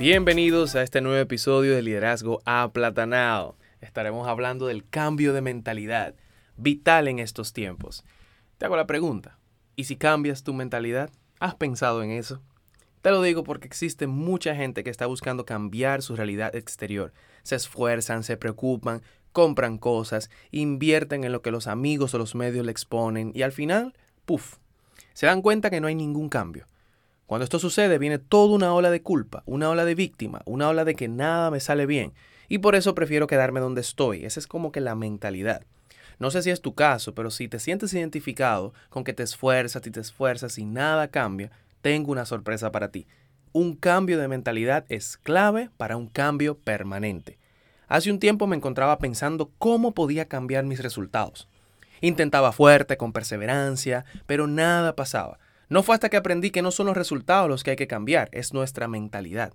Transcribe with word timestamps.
Bienvenidos 0.00 0.76
a 0.76 0.82
este 0.82 1.02
nuevo 1.02 1.18
episodio 1.18 1.76
de 1.76 1.82
Liderazgo 1.82 2.40
Aplatanado. 2.46 3.58
Estaremos 3.82 4.26
hablando 4.26 4.66
del 4.66 4.88
cambio 4.88 5.34
de 5.34 5.42
mentalidad, 5.42 6.14
vital 6.56 7.06
en 7.06 7.18
estos 7.18 7.52
tiempos. 7.52 8.02
Te 8.56 8.64
hago 8.64 8.76
la 8.76 8.86
pregunta, 8.86 9.36
¿y 9.76 9.84
si 9.84 9.96
cambias 9.96 10.42
tu 10.42 10.54
mentalidad? 10.54 11.10
¿Has 11.38 11.54
pensado 11.56 12.02
en 12.02 12.12
eso? 12.12 12.40
Te 13.02 13.10
lo 13.10 13.20
digo 13.20 13.44
porque 13.44 13.66
existe 13.66 14.06
mucha 14.06 14.56
gente 14.56 14.84
que 14.84 14.88
está 14.88 15.04
buscando 15.04 15.44
cambiar 15.44 16.00
su 16.00 16.16
realidad 16.16 16.56
exterior. 16.56 17.12
Se 17.42 17.56
esfuerzan, 17.56 18.22
se 18.22 18.38
preocupan, 18.38 19.02
compran 19.32 19.76
cosas, 19.76 20.30
invierten 20.50 21.24
en 21.24 21.32
lo 21.32 21.42
que 21.42 21.50
los 21.50 21.66
amigos 21.66 22.14
o 22.14 22.18
los 22.18 22.34
medios 22.34 22.64
le 22.64 22.72
exponen 22.72 23.32
y 23.34 23.42
al 23.42 23.52
final, 23.52 23.92
puff, 24.24 24.56
se 25.12 25.26
dan 25.26 25.42
cuenta 25.42 25.68
que 25.68 25.82
no 25.82 25.88
hay 25.88 25.94
ningún 25.94 26.30
cambio. 26.30 26.64
Cuando 27.30 27.44
esto 27.44 27.60
sucede 27.60 27.98
viene 27.98 28.18
toda 28.18 28.56
una 28.56 28.74
ola 28.74 28.90
de 28.90 29.02
culpa, 29.02 29.44
una 29.46 29.70
ola 29.70 29.84
de 29.84 29.94
víctima, 29.94 30.42
una 30.46 30.68
ola 30.68 30.84
de 30.84 30.96
que 30.96 31.06
nada 31.06 31.52
me 31.52 31.60
sale 31.60 31.86
bien. 31.86 32.12
Y 32.48 32.58
por 32.58 32.74
eso 32.74 32.96
prefiero 32.96 33.28
quedarme 33.28 33.60
donde 33.60 33.82
estoy. 33.82 34.24
Esa 34.24 34.40
es 34.40 34.48
como 34.48 34.72
que 34.72 34.80
la 34.80 34.96
mentalidad. 34.96 35.62
No 36.18 36.32
sé 36.32 36.42
si 36.42 36.50
es 36.50 36.60
tu 36.60 36.74
caso, 36.74 37.14
pero 37.14 37.30
si 37.30 37.46
te 37.46 37.60
sientes 37.60 37.94
identificado 37.94 38.74
con 38.88 39.04
que 39.04 39.12
te 39.12 39.22
esfuerzas 39.22 39.86
y 39.86 39.92
te 39.92 40.00
esfuerzas 40.00 40.58
y 40.58 40.64
nada 40.64 41.06
cambia, 41.06 41.52
tengo 41.82 42.10
una 42.10 42.24
sorpresa 42.24 42.72
para 42.72 42.90
ti. 42.90 43.06
Un 43.52 43.76
cambio 43.76 44.18
de 44.18 44.26
mentalidad 44.26 44.84
es 44.88 45.16
clave 45.16 45.70
para 45.76 45.96
un 45.96 46.08
cambio 46.08 46.58
permanente. 46.58 47.38
Hace 47.86 48.10
un 48.10 48.18
tiempo 48.18 48.48
me 48.48 48.56
encontraba 48.56 48.98
pensando 48.98 49.52
cómo 49.58 49.94
podía 49.94 50.26
cambiar 50.26 50.64
mis 50.64 50.82
resultados. 50.82 51.46
Intentaba 52.00 52.50
fuerte, 52.50 52.96
con 52.96 53.12
perseverancia, 53.12 54.04
pero 54.26 54.48
nada 54.48 54.96
pasaba. 54.96 55.38
No 55.70 55.84
fue 55.84 55.94
hasta 55.94 56.08
que 56.08 56.16
aprendí 56.16 56.50
que 56.50 56.62
no 56.62 56.72
son 56.72 56.86
los 56.86 56.96
resultados 56.96 57.48
los 57.48 57.62
que 57.62 57.70
hay 57.70 57.76
que 57.76 57.86
cambiar, 57.86 58.28
es 58.32 58.52
nuestra 58.52 58.88
mentalidad. 58.88 59.52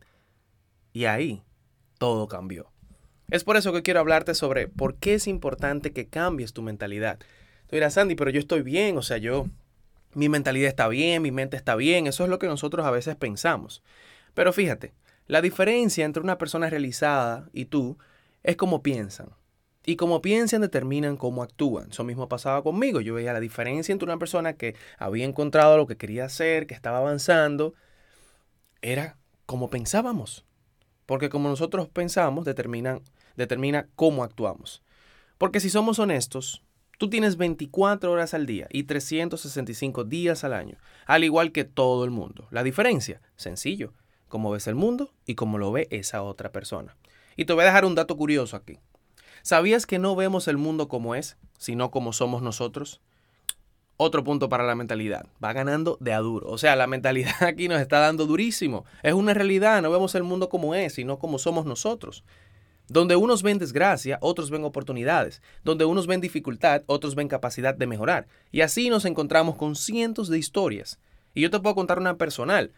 Y 0.94 1.06
ahí 1.06 1.44
todo 1.98 2.30
cambió. 2.30 2.72
Es 3.30 3.44
por 3.44 3.58
eso 3.58 3.74
que 3.74 3.82
quiero 3.82 4.00
hablarte 4.00 4.34
sobre 4.34 4.70
por 4.70 4.96
qué 4.96 5.16
es 5.16 5.28
importante 5.28 5.92
que 5.92 6.08
cambies 6.08 6.54
tu 6.54 6.62
mentalidad. 6.62 7.20
Tú 7.68 7.76
dirás, 7.76 7.96
Sandy, 7.96 8.16
pero 8.16 8.32
yo 8.32 8.40
estoy 8.40 8.62
bien, 8.62 8.98
o 8.98 9.02
sea, 9.02 9.18
yo, 9.18 9.48
mi 10.14 10.30
mentalidad 10.30 10.70
está 10.70 10.88
bien, 10.88 11.22
mi 11.22 11.32
mente 11.32 11.58
está 11.58 11.76
bien, 11.76 12.08
eso 12.08 12.24
es 12.24 12.30
lo 12.30 12.40
que 12.40 12.48
nosotros 12.48 12.86
a 12.86 12.92
veces 12.92 13.18
pensamos. 13.18 13.84
Pero 14.34 14.54
fíjate, 14.54 14.94
la 15.28 15.42
diferencia 15.42 16.06
entre 16.06 16.24
una 16.24 16.38
persona 16.38 16.70
realizada 16.70 17.50
y 17.52 17.66
tú 17.66 17.98
es 18.42 18.56
cómo 18.56 18.82
piensan. 18.82 19.32
Y 19.86 19.98
como 19.98 20.22
piensan 20.22 20.62
determinan 20.62 21.16
cómo 21.16 21.44
actúan. 21.44 21.92
Eso 21.92 22.04
mismo 22.04 22.28
pasaba 22.28 22.64
conmigo. 22.64 23.02
Yo 23.02 23.14
veía 23.14 23.34
la 23.34 23.40
diferencia 23.40 23.94
entre 23.94 24.06
una 24.06 24.18
persona 24.18 24.54
que 24.54 24.76
había 24.98 25.26
encontrado 25.26 25.78
lo 25.78 25.86
que 25.86 25.98
quería 25.98 26.26
hacer, 26.26 26.66
que 26.66 26.74
estaba 26.74 26.98
avanzando, 26.98 27.76
era 28.82 29.18
como 29.46 29.70
pensábamos. 29.70 30.46
Porque 31.06 31.30
como 31.30 31.50
nosotros 31.50 31.88
pensamos, 31.88 32.46
determinan, 32.46 33.02
determina 33.36 33.88
cómo 33.96 34.24
actuamos. 34.24 34.82
Porque 35.38 35.60
si 35.60 35.70
somos 35.70 36.00
honestos, 36.00 36.64
tú 36.98 37.10
tienes 37.10 37.38
24 37.38 38.12
horas 38.12 38.34
al 38.34 38.46
día 38.46 38.68
y 38.72 38.84
365 38.84 40.04
días 40.04 40.44
al 40.44 40.54
año, 40.54 40.78
al 41.06 41.24
igual 41.24 41.52
que 41.52 41.64
todo 41.64 42.06
el 42.06 42.12
mundo. 42.12 42.48
La 42.50 42.64
diferencia, 42.64 43.22
sencillo, 43.36 43.94
cómo 44.30 44.50
ves 44.50 44.68
el 44.68 44.76
mundo 44.76 45.14
y 45.26 45.36
cómo 45.36 45.58
lo 45.58 45.72
ve 45.72 45.88
esa 45.92 46.24
otra 46.24 46.52
persona. 46.52 46.96
Y 47.36 47.46
te 47.46 47.54
voy 47.54 47.64
a 47.64 47.68
dejar 47.68 47.86
un 47.86 47.96
dato 47.96 48.18
curioso 48.18 48.56
aquí. 48.56 48.80
¿Sabías 49.46 49.86
que 49.86 50.00
no 50.00 50.16
vemos 50.16 50.48
el 50.48 50.58
mundo 50.58 50.88
como 50.88 51.14
es, 51.14 51.38
sino 51.60 51.92
como 51.92 52.14
somos 52.14 52.42
nosotros? 52.42 53.00
Otro 53.96 54.24
punto 54.24 54.50
para 54.50 54.64
la 54.64 54.74
mentalidad. 54.74 55.28
Va 55.42 55.54
ganando 55.54 56.00
de 56.02 56.14
a 56.14 56.18
duro. 56.18 56.50
O 56.50 56.58
sea, 56.58 56.76
la 56.76 56.88
mentalidad 56.88 57.36
aquí 57.44 57.68
nos 57.68 57.80
está 57.80 58.00
dando 58.00 58.26
durísimo. 58.26 58.86
Es 59.04 59.14
una 59.14 59.36
realidad. 59.36 59.84
No 59.84 59.92
vemos 59.92 60.16
el 60.16 60.24
mundo 60.24 60.50
como 60.50 60.74
es, 60.74 60.96
sino 60.96 61.20
como 61.20 61.38
somos 61.38 61.68
nosotros. 61.68 62.24
Donde 62.88 63.18
unos 63.18 63.44
ven 63.44 63.60
desgracia, 63.60 64.18
otros 64.20 64.50
ven 64.50 64.64
oportunidades. 64.64 65.44
Donde 65.64 65.86
unos 65.86 66.08
ven 66.08 66.22
dificultad, 66.22 66.82
otros 66.88 67.14
ven 67.14 67.28
capacidad 67.28 67.76
de 67.76 67.86
mejorar. 67.86 68.28
Y 68.52 68.62
así 68.62 68.90
nos 68.90 69.06
encontramos 69.06 69.58
con 69.58 69.76
cientos 69.76 70.28
de 70.28 70.40
historias. 70.40 70.98
Y 71.36 71.42
yo 71.42 71.52
te 71.52 71.60
puedo 71.60 71.76
contar 71.76 72.00
una 72.00 72.18
personal. 72.18 72.72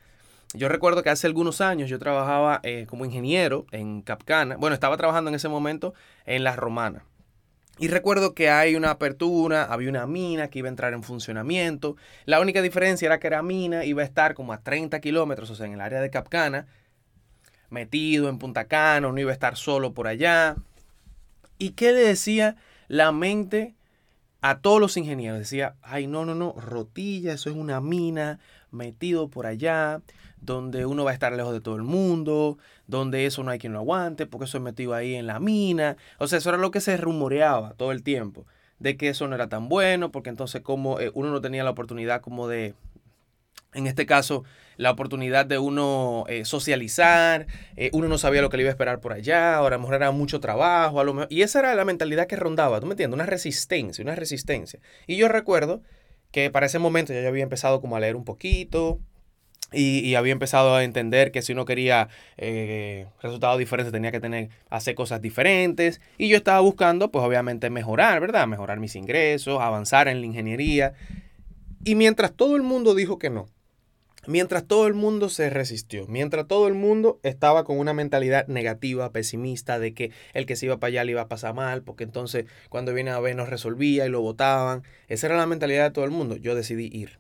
Yo 0.53 0.69
recuerdo 0.69 1.03
que 1.03 1.09
hace 1.09 1.27
algunos 1.27 1.59
años 1.59 1.89
yo 1.89 1.99
trabajaba 1.99 2.61
eh, 2.63 2.85
como 2.87 3.05
ingeniero 3.05 3.65
en 3.71 4.01
Capcana. 4.01 4.55
Bueno, 4.55 4.73
estaba 4.73 4.95
trabajando 4.95 5.29
en 5.29 5.35
ese 5.35 5.49
momento 5.49 5.93
en 6.25 6.43
La 6.43 6.55
Romana. 6.55 7.03
Y 7.79 7.89
recuerdo 7.89 8.33
que 8.33 8.49
hay 8.49 8.75
una 8.75 8.91
apertura, 8.91 9.65
había 9.65 9.89
una 9.89 10.07
mina 10.07 10.47
que 10.47 10.59
iba 10.59 10.67
a 10.67 10.69
entrar 10.69 10.93
en 10.93 11.03
funcionamiento. 11.03 11.95
La 12.25 12.39
única 12.39 12.61
diferencia 12.61 13.05
era 13.05 13.19
que 13.19 13.27
era 13.27 13.43
mina, 13.43 13.85
iba 13.85 14.01
a 14.01 14.05
estar 14.05 14.33
como 14.33 14.53
a 14.53 14.61
30 14.61 14.99
kilómetros, 14.99 15.49
o 15.51 15.55
sea, 15.55 15.67
en 15.67 15.73
el 15.73 15.81
área 15.81 16.01
de 16.01 16.09
Capcana, 16.09 16.65
metido 17.69 18.29
en 18.29 18.39
Punta 18.39 18.65
Cana, 18.65 19.11
no 19.11 19.19
iba 19.19 19.29
a 19.29 19.33
estar 19.33 19.57
solo 19.57 19.93
por 19.93 20.07
allá. 20.07 20.55
¿Y 21.59 21.71
qué 21.71 21.91
le 21.91 21.99
decía 21.99 22.55
la 22.87 23.11
mente 23.11 23.75
a 24.41 24.59
todos 24.59 24.79
los 24.79 24.97
ingenieros? 24.97 25.37
Decía, 25.37 25.75
ay, 25.83 26.07
no, 26.07 26.25
no, 26.25 26.33
no, 26.33 26.53
rotilla, 26.53 27.33
eso 27.33 27.51
es 27.51 27.55
una 27.55 27.79
mina, 27.79 28.39
metido 28.71 29.27
por 29.27 29.45
allá 29.45 30.01
donde 30.41 30.85
uno 30.85 31.03
va 31.03 31.11
a 31.11 31.13
estar 31.13 31.33
lejos 31.33 31.53
de 31.53 31.61
todo 31.61 31.75
el 31.75 31.83
mundo, 31.83 32.57
donde 32.87 33.25
eso 33.25 33.43
no 33.43 33.51
hay 33.51 33.59
quien 33.59 33.73
lo 33.73 33.79
aguante, 33.79 34.25
porque 34.25 34.45
eso 34.45 34.57
es 34.57 34.63
metido 34.63 34.93
ahí 34.93 35.15
en 35.15 35.27
la 35.27 35.39
mina. 35.39 35.97
O 36.19 36.27
sea, 36.27 36.37
eso 36.37 36.49
era 36.49 36.57
lo 36.57 36.71
que 36.71 36.81
se 36.81 36.97
rumoreaba 36.97 37.73
todo 37.73 37.91
el 37.91 38.03
tiempo, 38.03 38.45
de 38.79 38.97
que 38.97 39.09
eso 39.09 39.27
no 39.27 39.35
era 39.35 39.49
tan 39.49 39.69
bueno, 39.69 40.11
porque 40.11 40.29
entonces 40.29 40.61
como 40.61 40.99
eh, 40.99 41.11
uno 41.13 41.31
no 41.31 41.41
tenía 41.41 41.63
la 41.63 41.71
oportunidad 41.71 42.21
como 42.21 42.47
de, 42.47 42.75
en 43.73 43.87
este 43.87 44.05
caso, 44.05 44.43
la 44.77 44.91
oportunidad 44.91 45.45
de 45.45 45.57
uno 45.57 46.25
eh, 46.27 46.45
socializar, 46.45 47.47
eh, 47.75 47.89
uno 47.93 48.07
no 48.07 48.17
sabía 48.17 48.41
lo 48.41 48.49
que 48.49 48.57
le 48.57 48.63
iba 48.63 48.69
a 48.69 48.71
esperar 48.71 48.99
por 48.99 49.13
allá, 49.13 49.55
ahora 49.55 49.75
a 49.75 49.77
lo 49.77 49.81
mejor 49.83 49.95
era 49.95 50.11
mucho 50.11 50.39
trabajo, 50.39 50.99
a 50.99 51.03
lo 51.03 51.13
mejor, 51.13 51.27
y 51.31 51.41
esa 51.41 51.59
era 51.59 51.75
la 51.75 51.85
mentalidad 51.85 52.27
que 52.27 52.35
rondaba, 52.35 52.79
¿tú 52.79 52.85
me 52.85 52.93
entiendes? 52.93 53.15
Una 53.15 53.25
resistencia, 53.25 54.03
una 54.03 54.15
resistencia. 54.15 54.79
Y 55.07 55.17
yo 55.17 55.27
recuerdo 55.27 55.81
que 56.31 56.51
para 56.51 56.67
ese 56.67 56.79
momento 56.79 57.13
ya 57.13 57.21
yo 57.21 57.27
había 57.27 57.43
empezado 57.43 57.81
como 57.81 57.95
a 57.95 57.99
leer 57.99 58.15
un 58.15 58.25
poquito, 58.25 58.99
y, 59.73 60.15
había 60.15 60.31
empezado 60.31 60.75
a 60.75 60.83
entender 60.83 61.31
que 61.31 61.41
si 61.41 61.51
uno 61.51 61.65
quería 61.65 62.07
eh, 62.37 63.07
resultados 63.21 63.59
diferentes 63.59 63.91
tenía 63.91 64.11
que 64.11 64.19
tener, 64.19 64.49
hacer 64.69 64.95
cosas 64.95 65.21
diferentes. 65.21 66.01
Y 66.17 66.29
yo 66.29 66.37
estaba 66.37 66.59
buscando, 66.61 67.11
pues 67.11 67.25
obviamente, 67.25 67.69
mejorar, 67.69 68.21
¿verdad? 68.21 68.47
Mejorar 68.47 68.79
mis 68.79 68.95
ingresos, 68.95 69.59
avanzar 69.61 70.07
en 70.07 70.21
la 70.21 70.25
ingeniería. 70.25 70.93
Y 71.83 71.95
mientras 71.95 72.33
todo 72.33 72.55
el 72.55 72.63
mundo 72.63 72.95
dijo 72.95 73.19
que 73.19 73.29
no, 73.29 73.47
mientras 74.25 74.65
todo 74.65 74.87
el 74.87 74.93
mundo 74.93 75.29
se 75.29 75.49
resistió, 75.49 76.07
mientras 76.07 76.47
todo 76.47 76.67
el 76.67 76.73
mundo 76.73 77.19
estaba 77.23 77.65
con 77.65 77.77
una 77.77 77.93
mentalidad 77.93 78.47
negativa, 78.47 79.11
pesimista, 79.11 79.79
de 79.79 79.93
que 79.93 80.11
el 80.33 80.45
que 80.45 80.55
se 80.55 80.67
iba 80.67 80.79
para 80.79 80.89
allá 80.89 81.03
le 81.03 81.11
iba 81.11 81.21
a 81.21 81.27
pasar 81.27 81.53
mal, 81.53 81.83
porque 81.83 82.05
entonces 82.05 82.45
cuando 82.69 82.93
viene 82.93 83.11
a 83.11 83.19
ver 83.19 83.35
no 83.35 83.45
resolvía 83.45 84.05
y 84.05 84.09
lo 84.09 84.21
votaban. 84.21 84.83
Esa 85.09 85.27
era 85.27 85.37
la 85.37 85.45
mentalidad 85.45 85.85
de 85.85 85.91
todo 85.91 86.05
el 86.05 86.11
mundo. 86.11 86.37
Yo 86.37 86.55
decidí 86.55 86.89
ir. 86.91 87.19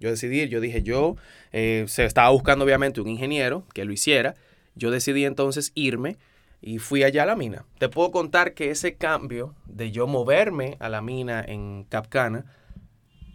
Yo 0.00 0.10
decidí, 0.10 0.48
yo 0.48 0.60
dije, 0.60 0.82
yo 0.82 1.16
eh, 1.52 1.84
se 1.88 2.04
estaba 2.04 2.30
buscando 2.30 2.64
obviamente 2.64 3.00
un 3.00 3.08
ingeniero 3.08 3.64
que 3.72 3.84
lo 3.84 3.92
hiciera. 3.92 4.34
Yo 4.74 4.90
decidí 4.90 5.24
entonces 5.24 5.72
irme 5.74 6.16
y 6.60 6.78
fui 6.78 7.04
allá 7.04 7.22
a 7.24 7.26
la 7.26 7.36
mina. 7.36 7.64
Te 7.78 7.88
puedo 7.88 8.10
contar 8.10 8.54
que 8.54 8.70
ese 8.70 8.96
cambio 8.96 9.54
de 9.66 9.90
yo 9.90 10.06
moverme 10.06 10.76
a 10.80 10.88
la 10.88 11.00
mina 11.02 11.44
en 11.46 11.84
Capcana 11.84 12.46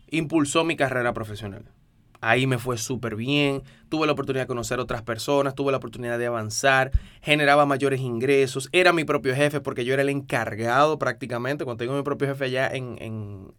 impulsó 0.09 0.63
mi 0.63 0.75
carrera 0.75 1.13
profesional. 1.13 1.65
Ahí 2.21 2.47
me 2.47 2.57
fue 2.57 2.77
súper 2.77 3.15
bien, 3.15 3.63
tuve 3.87 4.05
la 4.05 4.11
oportunidad 4.11 4.43
de 4.43 4.47
conocer 4.47 4.79
otras 4.79 5.03
personas, 5.03 5.55
tuve 5.55 5.71
la 5.71 5.77
oportunidad 5.77 6.19
de 6.19 6.25
avanzar, 6.25 6.91
generaba 7.21 7.65
mayores 7.65 8.01
ingresos, 8.01 8.67
era 8.73 8.91
mi 8.91 9.05
propio 9.05 9.33
jefe 9.33 9.61
porque 9.61 9.85
yo 9.85 9.93
era 9.93 10.01
el 10.01 10.09
encargado 10.09 10.99
prácticamente, 10.99 11.63
cuando 11.63 11.81
tengo 11.81 11.95
mi 11.95 12.03
propio 12.03 12.27
jefe 12.27 12.45
allá 12.45 12.67
en, 12.67 12.97
en, 12.99 13.53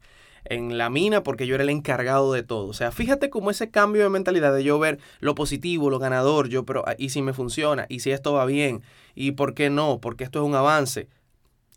en 0.44 0.78
la 0.78 0.90
mina 0.90 1.22
porque 1.22 1.46
yo 1.46 1.54
era 1.54 1.64
el 1.64 1.70
encargado 1.70 2.32
de 2.32 2.42
todo. 2.42 2.66
O 2.66 2.72
sea, 2.72 2.92
fíjate 2.92 3.30
cómo 3.30 3.50
ese 3.50 3.70
cambio 3.70 4.02
de 4.02 4.10
mentalidad 4.10 4.54
de 4.54 4.64
yo 4.64 4.78
ver 4.78 4.98
lo 5.20 5.34
positivo, 5.34 5.90
lo 5.90 5.98
ganador, 5.98 6.48
yo, 6.48 6.64
pero, 6.64 6.84
ah, 6.86 6.94
¿y 6.98 7.10
si 7.10 7.22
me 7.22 7.32
funciona? 7.32 7.86
¿Y 7.88 8.00
si 8.00 8.10
esto 8.10 8.32
va 8.32 8.44
bien? 8.44 8.82
¿Y 9.14 9.32
por 9.32 9.54
qué 9.54 9.70
no? 9.70 10.00
Porque 10.00 10.24
esto 10.24 10.40
es 10.40 10.46
un 10.46 10.54
avance. 10.54 11.08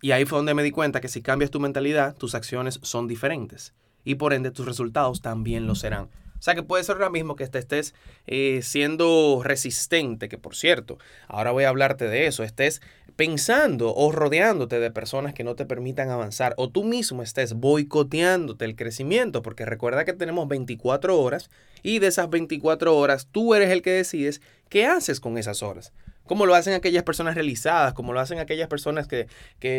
Y 0.01 0.11
ahí 0.11 0.25
fue 0.25 0.37
donde 0.37 0.53
me 0.53 0.63
di 0.63 0.71
cuenta 0.71 1.01
que 1.01 1.07
si 1.07 1.21
cambias 1.21 1.51
tu 1.51 1.59
mentalidad, 1.59 2.15
tus 2.15 2.35
acciones 2.35 2.79
son 2.83 3.07
diferentes. 3.07 3.73
Y 4.03 4.15
por 4.15 4.33
ende, 4.33 4.51
tus 4.51 4.65
resultados 4.65 5.21
también 5.21 5.65
lo 5.65 5.75
serán. 5.75 6.09
O 6.43 6.45
sea 6.45 6.55
que 6.55 6.63
puede 6.63 6.83
ser 6.83 6.95
ahora 6.97 7.09
mismo 7.09 7.37
que 7.37 7.47
te 7.47 7.57
estés 7.57 7.95
eh, 8.27 8.59
siendo 8.63 9.39
resistente, 9.45 10.27
que 10.27 10.37
por 10.37 10.57
cierto, 10.57 10.97
ahora 11.29 11.51
voy 11.51 11.63
a 11.63 11.69
hablarte 11.69 12.09
de 12.09 12.27
eso, 12.27 12.43
estés 12.43 12.81
pensando 13.15 13.95
o 13.95 14.11
rodeándote 14.11 14.81
de 14.81 14.91
personas 14.91 15.33
que 15.33 15.45
no 15.45 15.55
te 15.55 15.65
permitan 15.65 16.09
avanzar 16.09 16.53
o 16.57 16.69
tú 16.69 16.83
mismo 16.83 17.23
estés 17.23 17.53
boicoteándote 17.53 18.65
el 18.65 18.75
crecimiento, 18.75 19.41
porque 19.41 19.65
recuerda 19.65 20.03
que 20.03 20.11
tenemos 20.11 20.49
24 20.49 21.17
horas 21.17 21.49
y 21.81 21.99
de 21.99 22.07
esas 22.07 22.29
24 22.29 22.93
horas 22.93 23.29
tú 23.31 23.55
eres 23.55 23.69
el 23.69 23.81
que 23.81 23.91
decides 23.91 24.41
qué 24.67 24.85
haces 24.85 25.21
con 25.21 25.37
esas 25.37 25.63
horas 25.63 25.93
como 26.25 26.45
lo 26.45 26.55
hacen 26.55 26.73
aquellas 26.73 27.03
personas 27.03 27.35
realizadas, 27.35 27.93
como 27.93 28.13
lo 28.13 28.19
hacen 28.19 28.39
aquellas 28.39 28.67
personas 28.67 29.07
que, 29.07 29.27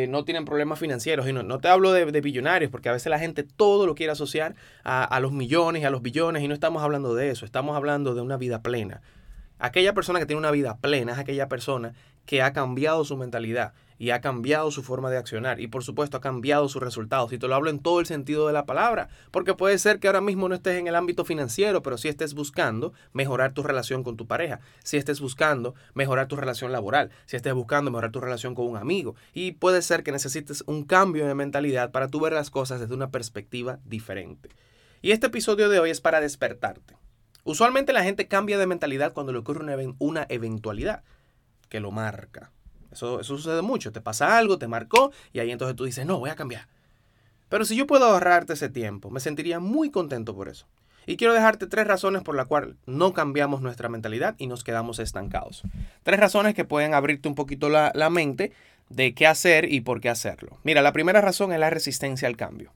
no 0.08 0.24
tienen 0.24 0.44
problemas 0.44 0.78
financieros. 0.78 1.28
Y 1.28 1.32
no, 1.32 1.42
no 1.42 1.58
te 1.58 1.68
hablo 1.68 1.92
de, 1.92 2.06
de, 2.06 2.20
billonarios, 2.20 2.70
porque 2.70 2.88
a 2.88 2.92
veces 2.92 3.10
la 3.10 3.18
gente 3.18 3.42
todo 3.42 3.86
lo 3.86 3.94
quiere 3.94 4.12
asociar 4.12 4.54
a, 4.82 5.04
a 5.04 5.20
los 5.20 5.32
millones 5.32 5.82
y 5.82 5.84
a 5.84 5.90
los 5.90 6.02
billones, 6.02 6.42
y 6.42 6.48
no 6.48 6.54
estamos 6.54 6.82
hablando 6.82 7.14
de 7.14 7.30
eso, 7.30 7.44
estamos 7.44 7.76
hablando 7.76 8.14
de 8.14 8.20
una 8.20 8.36
vida 8.36 8.62
plena. 8.62 9.00
Aquella 9.58 9.94
persona 9.94 10.18
que 10.18 10.26
tiene 10.26 10.38
una 10.38 10.50
vida 10.50 10.76
plena 10.78 11.12
es 11.12 11.18
aquella 11.18 11.48
persona 11.48 11.94
que 12.26 12.42
ha 12.42 12.52
cambiado 12.52 13.04
su 13.04 13.16
mentalidad 13.16 13.72
y 13.98 14.10
ha 14.10 14.20
cambiado 14.20 14.70
su 14.70 14.82
forma 14.82 15.10
de 15.10 15.16
accionar 15.16 15.60
y 15.60 15.66
por 15.66 15.84
supuesto 15.84 16.16
ha 16.16 16.20
cambiado 16.20 16.68
sus 16.68 16.82
resultados. 16.82 17.32
Y 17.32 17.38
te 17.38 17.48
lo 17.48 17.54
hablo 17.54 17.70
en 17.70 17.78
todo 17.78 18.00
el 18.00 18.06
sentido 18.06 18.46
de 18.46 18.52
la 18.52 18.66
palabra, 18.66 19.08
porque 19.30 19.54
puede 19.54 19.78
ser 19.78 20.00
que 20.00 20.06
ahora 20.06 20.20
mismo 20.20 20.48
no 20.48 20.54
estés 20.54 20.78
en 20.78 20.86
el 20.86 20.94
ámbito 20.94 21.24
financiero, 21.24 21.82
pero 21.82 21.98
si 21.98 22.08
estés 22.08 22.34
buscando 22.34 22.92
mejorar 23.12 23.52
tu 23.52 23.62
relación 23.62 24.02
con 24.02 24.16
tu 24.16 24.26
pareja, 24.26 24.60
si 24.82 24.96
estés 24.96 25.20
buscando 25.20 25.74
mejorar 25.94 26.28
tu 26.28 26.36
relación 26.36 26.72
laboral, 26.72 27.10
si 27.26 27.36
estés 27.36 27.54
buscando 27.54 27.90
mejorar 27.90 28.10
tu 28.10 28.20
relación 28.20 28.54
con 28.54 28.66
un 28.66 28.76
amigo. 28.76 29.14
Y 29.32 29.52
puede 29.52 29.82
ser 29.82 30.02
que 30.02 30.12
necesites 30.12 30.64
un 30.66 30.84
cambio 30.84 31.26
de 31.26 31.34
mentalidad 31.34 31.90
para 31.90 32.08
tú 32.08 32.20
ver 32.20 32.32
las 32.32 32.50
cosas 32.50 32.80
desde 32.80 32.94
una 32.94 33.10
perspectiva 33.10 33.78
diferente. 33.84 34.50
Y 35.02 35.12
este 35.12 35.26
episodio 35.26 35.68
de 35.68 35.80
hoy 35.80 35.90
es 35.90 36.00
para 36.00 36.20
despertarte. 36.20 36.96
Usualmente 37.44 37.92
la 37.92 38.02
gente 38.02 38.26
cambia 38.26 38.56
de 38.56 38.66
mentalidad 38.66 39.12
cuando 39.12 39.32
le 39.32 39.38
ocurre 39.38 39.62
una, 39.62 39.76
una 39.98 40.26
eventualidad 40.30 41.04
que 41.68 41.78
lo 41.78 41.90
marca. 41.90 42.50
Eso, 42.94 43.22
sucede 43.22 43.62
mucho. 43.62 43.92
Te 43.92 44.00
pasa 44.00 44.38
algo, 44.38 44.58
te 44.58 44.66
marcó 44.66 45.12
y 45.32 45.40
ahí 45.40 45.50
entonces 45.50 45.76
tú 45.76 45.84
dices, 45.84 46.06
no, 46.06 46.18
voy 46.18 46.30
a 46.30 46.36
cambiar. 46.36 46.66
Pero 47.48 47.64
si 47.64 47.76
yo 47.76 47.86
puedo 47.86 48.06
ahorrarte 48.06 48.54
ese 48.54 48.68
tiempo, 48.68 49.10
me 49.10 49.20
sentiría 49.20 49.60
muy 49.60 49.90
contento 49.90 50.34
por 50.34 50.48
eso. 50.48 50.66
Y 51.06 51.16
quiero 51.16 51.34
dejarte 51.34 51.66
tres 51.66 51.86
razones 51.86 52.22
por 52.22 52.34
las 52.34 52.46
cuales 52.46 52.76
no 52.86 53.12
cambiamos 53.12 53.60
nuestra 53.60 53.88
mentalidad 53.88 54.34
y 54.38 54.46
nos 54.46 54.64
quedamos 54.64 54.98
estancados. 54.98 55.62
Tres 56.02 56.18
razones 56.18 56.54
que 56.54 56.64
pueden 56.64 56.94
abrirte 56.94 57.28
un 57.28 57.34
poquito 57.34 57.68
la, 57.68 57.92
la 57.94 58.08
mente 58.08 58.52
de 58.88 59.14
qué 59.14 59.26
hacer 59.26 59.70
y 59.70 59.82
por 59.82 60.00
qué 60.00 60.08
hacerlo. 60.08 60.58
Mira, 60.62 60.80
la 60.82 60.92
primera 60.92 61.20
razón 61.20 61.52
es 61.52 61.60
la 61.60 61.70
resistencia 61.70 62.26
al 62.26 62.36
cambio. 62.36 62.72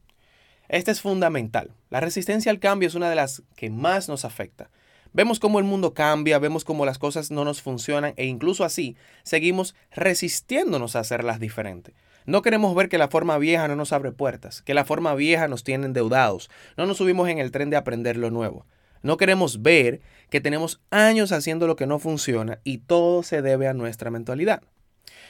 Esta 0.69 0.91
es 0.91 1.01
fundamental. 1.01 1.71
La 1.89 2.01
resistencia 2.01 2.53
al 2.53 2.59
cambio 2.59 2.89
es 2.89 2.95
una 2.95 3.09
de 3.09 3.17
las 3.17 3.43
que 3.57 3.71
más 3.71 4.09
nos 4.09 4.25
afecta. 4.27 4.69
Vemos 5.13 5.41
cómo 5.41 5.59
el 5.59 5.65
mundo 5.65 5.95
cambia, 5.95 6.39
vemos 6.39 6.65
cómo 6.65 6.85
las 6.85 6.99
cosas 6.99 7.31
no 7.31 7.45
nos 7.45 7.63
funcionan 7.63 8.15
e 8.17 8.27
incluso 8.27 8.65
así 8.65 8.97
seguimos 9.23 9.75
resistiéndonos 9.91 10.97
a 10.97 11.01
hacerlas 11.01 11.41
diferentes. 11.41 11.95
No 12.27 12.43
queremos 12.43 12.75
ver 12.75 12.89
que 12.89 12.99
la 12.99 13.09
forma 13.09 13.39
vieja 13.39 13.69
no 13.69 13.77
nos 13.77 13.93
abre 13.93 14.13
puertas, 14.13 14.61
que 14.63 14.75
la 14.75 14.85
forma 14.85 15.15
vieja 15.15 15.49
nos 15.49 15.65
tiene 15.65 15.87
endeudados, 15.87 16.51
no 16.77 16.87
nos 16.87 16.99
subimos 16.99 17.29
en 17.29 17.39
el 17.39 17.51
tren 17.51 17.71
de 17.71 17.77
aprender 17.77 18.17
lo 18.17 18.31
nuevo. 18.31 18.67
No 19.03 19.17
queremos 19.17 19.63
ver 19.63 20.01
que 20.29 20.41
tenemos 20.41 20.81
años 20.91 21.33
haciendo 21.33 21.67
lo 21.67 21.77
que 21.77 21.87
no 21.87 21.99
funciona 21.99 22.59
y 22.65 22.79
todo 22.79 23.23
se 23.23 23.43
debe 23.43 23.69
a 23.69 23.75
nuestra 23.75 24.11
mentalidad. 24.11 24.63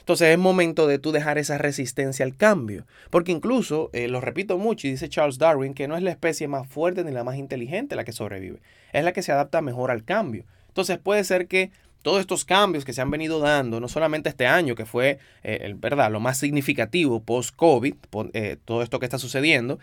Entonces 0.01 0.29
es 0.29 0.39
momento 0.39 0.87
de 0.87 0.99
tú 0.99 1.13
dejar 1.13 1.39
esa 1.39 1.59
resistencia 1.59 2.25
al 2.25 2.37
cambio. 2.37 2.87
Porque 3.11 3.33
incluso, 3.33 3.91
eh, 3.93 4.09
lo 4.09 4.21
repito 4.21 4.59
mucho, 4.59 4.87
y 4.87 4.91
dice 4.91 5.09
Charles 5.09 5.39
Darwin, 5.39 5.75
que 5.75 5.89
no 5.89 5.97
es 5.97 6.03
la 6.03 6.11
especie 6.11 6.49
más 6.49 6.67
fuerte 6.67 7.05
ni 7.05 7.13
la 7.13 7.25
más 7.25 7.37
inteligente 7.37 7.97
la 7.97 8.05
que 8.05 8.13
sobrevive, 8.13 8.61
es 8.93 9.05
la 9.05 9.13
que 9.13 9.23
se 9.23 9.33
adapta 9.33 9.61
mejor 9.61 9.91
al 9.91 10.05
cambio. 10.05 10.45
Entonces 10.69 10.99
puede 10.99 11.25
ser 11.25 11.49
que 11.49 11.71
todos 12.03 12.21
estos 12.21 12.45
cambios 12.45 12.85
que 12.85 12.93
se 12.93 13.01
han 13.01 13.11
venido 13.11 13.41
dando, 13.41 13.81
no 13.81 13.89
solamente 13.89 14.29
este 14.29 14.47
año, 14.47 14.75
que 14.75 14.87
fue, 14.87 15.19
eh, 15.43 15.75
verdad, 15.77 16.11
lo 16.11 16.21
más 16.21 16.39
significativo 16.39 17.21
post-COVID, 17.21 17.95
eh, 18.33 18.57
todo 18.65 18.83
esto 18.83 18.99
que 18.99 19.07
está 19.07 19.19
sucediendo, 19.19 19.79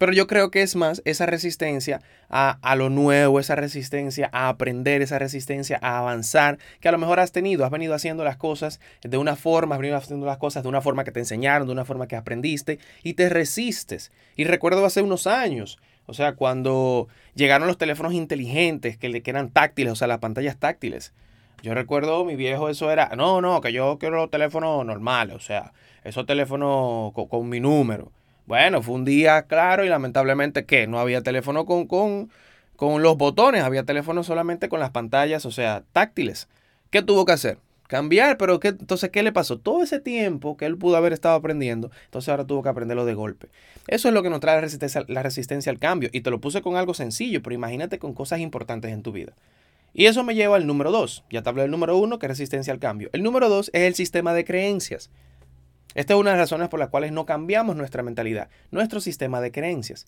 pero 0.00 0.14
yo 0.14 0.26
creo 0.26 0.50
que 0.50 0.62
es 0.62 0.76
más 0.76 1.02
esa 1.04 1.26
resistencia 1.26 2.00
a, 2.30 2.58
a, 2.62 2.74
lo 2.74 2.88
nuevo, 2.88 3.38
esa 3.38 3.54
resistencia 3.54 4.30
a 4.32 4.48
aprender, 4.48 5.02
esa 5.02 5.18
resistencia 5.18 5.78
a 5.82 5.98
avanzar, 5.98 6.56
que 6.80 6.88
a 6.88 6.92
lo 6.92 6.96
mejor 6.96 7.20
has 7.20 7.32
tenido, 7.32 7.66
has 7.66 7.70
venido 7.70 7.92
haciendo 7.92 8.24
las 8.24 8.38
cosas 8.38 8.80
de 9.02 9.18
una 9.18 9.36
forma, 9.36 9.74
has 9.74 9.80
venido 9.82 9.98
haciendo 9.98 10.24
las 10.24 10.38
cosas 10.38 10.62
de 10.62 10.70
una 10.70 10.80
forma 10.80 11.04
que 11.04 11.12
te 11.12 11.20
enseñaron, 11.20 11.66
de 11.66 11.74
una 11.74 11.84
forma 11.84 12.08
que 12.08 12.16
aprendiste 12.16 12.78
y 13.02 13.12
te 13.12 13.28
resistes. 13.28 14.10
Y 14.36 14.44
recuerdo 14.44 14.86
hace 14.86 15.02
unos 15.02 15.26
años, 15.26 15.78
o 16.06 16.14
sea, 16.14 16.32
cuando 16.32 17.08
llegaron 17.34 17.68
los 17.68 17.76
teléfonos 17.76 18.14
inteligentes, 18.14 18.96
que, 18.96 19.22
que 19.22 19.30
eran 19.30 19.50
táctiles, 19.50 19.92
o 19.92 19.96
sea, 19.96 20.08
las 20.08 20.20
pantallas 20.20 20.56
táctiles. 20.56 21.12
Yo 21.62 21.74
recuerdo, 21.74 22.24
mi 22.24 22.36
viejo, 22.36 22.70
eso 22.70 22.90
era, 22.90 23.10
no, 23.16 23.42
no, 23.42 23.60
que 23.60 23.74
yo 23.74 23.98
quiero 23.98 24.16
los 24.16 24.30
teléfonos 24.30 24.82
normales, 24.86 25.36
o 25.36 25.40
sea, 25.40 25.74
esos 26.04 26.24
teléfonos 26.24 27.12
con 27.12 27.50
mi 27.50 27.60
número. 27.60 28.12
Bueno, 28.46 28.82
fue 28.82 28.94
un 28.94 29.04
día 29.04 29.42
claro 29.42 29.84
y 29.84 29.88
lamentablemente 29.88 30.64
que 30.64 30.86
no 30.86 30.98
había 30.98 31.22
teléfono 31.22 31.66
con, 31.66 31.86
con, 31.86 32.30
con 32.76 33.02
los 33.02 33.16
botones, 33.16 33.62
había 33.62 33.84
teléfono 33.84 34.22
solamente 34.22 34.68
con 34.68 34.80
las 34.80 34.90
pantallas, 34.90 35.46
o 35.46 35.50
sea, 35.50 35.84
táctiles. 35.92 36.48
¿Qué 36.90 37.02
tuvo 37.02 37.24
que 37.24 37.32
hacer? 37.32 37.58
Cambiar, 37.86 38.36
pero 38.36 38.60
¿qué, 38.60 38.68
entonces, 38.68 39.10
¿qué 39.10 39.22
le 39.22 39.32
pasó? 39.32 39.58
Todo 39.58 39.82
ese 39.82 39.98
tiempo 39.98 40.56
que 40.56 40.66
él 40.66 40.76
pudo 40.76 40.96
haber 40.96 41.12
estado 41.12 41.34
aprendiendo, 41.34 41.90
entonces 42.04 42.28
ahora 42.28 42.46
tuvo 42.46 42.62
que 42.62 42.68
aprenderlo 42.68 43.04
de 43.04 43.14
golpe. 43.14 43.48
Eso 43.88 44.08
es 44.08 44.14
lo 44.14 44.22
que 44.22 44.30
nos 44.30 44.40
trae 44.40 44.54
la 44.54 44.60
resistencia, 44.60 45.04
la 45.08 45.22
resistencia 45.22 45.72
al 45.72 45.78
cambio. 45.78 46.08
Y 46.12 46.20
te 46.20 46.30
lo 46.30 46.40
puse 46.40 46.62
con 46.62 46.76
algo 46.76 46.94
sencillo, 46.94 47.42
pero 47.42 47.54
imagínate 47.54 47.98
con 47.98 48.14
cosas 48.14 48.38
importantes 48.38 48.92
en 48.92 49.02
tu 49.02 49.10
vida. 49.10 49.32
Y 49.92 50.06
eso 50.06 50.22
me 50.22 50.34
lleva 50.34 50.56
al 50.56 50.66
número 50.66 50.92
dos. 50.92 51.24
Ya 51.30 51.42
te 51.42 51.48
hablé 51.48 51.62
del 51.62 51.70
número 51.70 51.96
uno, 51.96 52.18
que 52.18 52.26
es 52.26 52.30
resistencia 52.30 52.72
al 52.72 52.78
cambio. 52.78 53.10
El 53.12 53.22
número 53.22 53.48
dos 53.48 53.70
es 53.72 53.82
el 53.82 53.94
sistema 53.94 54.34
de 54.34 54.44
creencias. 54.44 55.10
Esta 55.94 56.14
es 56.14 56.20
una 56.20 56.30
de 56.30 56.36
las 56.36 56.50
razones 56.50 56.68
por 56.68 56.78
las 56.78 56.88
cuales 56.88 57.12
no 57.12 57.26
cambiamos 57.26 57.76
nuestra 57.76 58.02
mentalidad, 58.02 58.48
nuestro 58.70 59.00
sistema 59.00 59.40
de 59.40 59.50
creencias. 59.50 60.06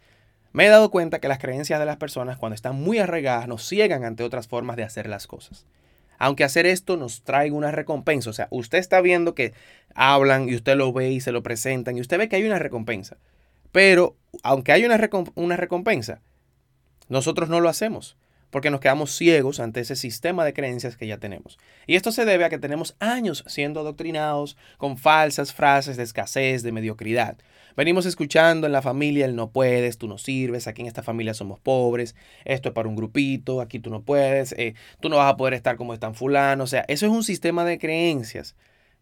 Me 0.53 0.67
he 0.67 0.69
dado 0.69 0.91
cuenta 0.91 1.19
que 1.19 1.29
las 1.29 1.39
creencias 1.39 1.81
de 1.81 1.87
las 1.87 1.97
personas 1.97 2.39
cuando 2.39 2.55
están 2.55 2.77
muy 2.77 2.99
arraigadas 2.99 3.49
nos 3.49 3.67
ciegan 3.67 4.05
ante 4.05 4.23
otras 4.23 4.47
formas 4.47 4.77
de 4.77 4.85
hacer 4.85 5.09
las 5.09 5.27
cosas. 5.27 5.67
Aunque 6.19 6.45
hacer 6.45 6.67
esto 6.67 6.97
nos 6.97 7.23
traiga 7.23 7.57
una 7.57 7.73
recompensa, 7.73 8.31
o 8.31 8.33
sea, 8.33 8.47
usted 8.51 8.79
está 8.79 9.01
viendo 9.01 9.35
que 9.35 9.55
hablan 9.95 10.49
y 10.49 10.55
usted 10.55 10.77
lo 10.77 10.93
ve 10.93 11.11
y 11.11 11.21
se 11.21 11.33
lo 11.33 11.43
presentan 11.43 11.97
y 11.97 12.01
usted 12.01 12.19
ve 12.19 12.29
que 12.29 12.37
hay 12.37 12.45
una 12.45 12.61
recompensa. 12.61 13.17
Pero 13.73 14.17
aunque 14.43 14.73
hay 14.73 14.85
una, 14.85 15.01
una 15.35 15.57
recompensa, 15.57 16.21
nosotros 17.09 17.49
no 17.49 17.61
lo 17.61 17.69
hacemos 17.69 18.17
porque 18.53 18.71
nos 18.71 18.81
quedamos 18.81 19.17
ciegos 19.17 19.61
ante 19.61 19.81
ese 19.81 19.97
sistema 19.97 20.45
de 20.45 20.53
creencias 20.53 20.99
que 20.99 21.07
ya 21.07 21.17
tenemos. 21.17 21.59
Y 21.87 21.97
esto 21.97 22.13
se 22.13 22.27
debe 22.27 22.45
a 22.45 22.51
que 22.51 22.59
tenemos 22.59 22.95
años 23.01 23.45
siendo 23.47 23.81
adoctrinados 23.81 24.59
con 24.77 24.99
falsas 24.99 25.55
frases 25.55 25.97
de 25.97 26.03
escasez, 26.03 26.63
de 26.63 26.71
mediocridad. 26.71 27.39
Venimos 27.79 28.05
escuchando 28.05 28.67
en 28.67 28.73
la 28.73 28.83
familia 28.83 29.25
el 29.25 29.37
no 29.37 29.49
puedes, 29.49 29.97
tú 29.97 30.07
no 30.07 30.19
sirves, 30.19 30.67
aquí 30.67 30.83
en 30.83 30.87
esta 30.87 31.03
familia 31.03 31.33
somos 31.33 31.61
pobres, 31.61 32.15
esto 32.45 32.69
es 32.69 32.75
para 32.75 32.91
un 32.91 32.95
grupito, 32.95 33.63
aquí 33.63 33.79
tú 33.79 33.89
no 33.89 34.03
puedes, 34.03 34.53
eh, 34.59 34.75
tú 35.01 35.09
no 35.09 35.17
vas 35.17 35.33
a 35.33 35.39
poder 35.39 35.55
estar 35.55 35.77
como 35.77 35.95
están 35.95 36.15
fulano. 36.15 36.65
O 36.65 36.67
sea, 36.67 36.85
eso 36.89 37.07
es 37.07 37.13
un 37.13 37.25
sistema 37.25 37.65
de 37.65 37.79
creencias. 37.79 38.55